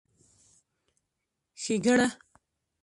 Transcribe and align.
ښېګړه 1.61 2.07